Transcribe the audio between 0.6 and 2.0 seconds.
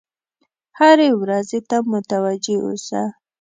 هرې ورځې ته